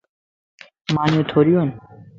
مانيون 0.95 1.23
ٿوريون 1.29 1.57
ون. 1.65 1.69